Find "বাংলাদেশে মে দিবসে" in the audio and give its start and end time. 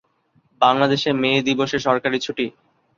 0.61-1.77